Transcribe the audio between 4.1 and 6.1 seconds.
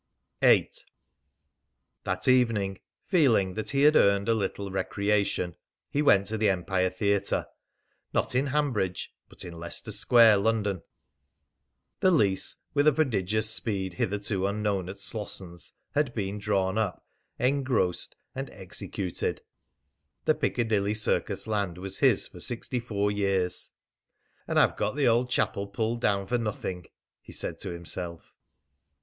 a little recreation, he